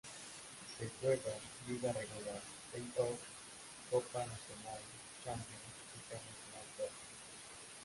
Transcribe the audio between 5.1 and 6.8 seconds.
champions, international